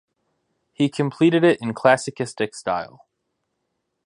He 0.73 0.89
completed 0.89 1.43
it 1.43 1.61
in 1.61 1.75
Classicistic 1.75 2.55
style. 2.55 3.05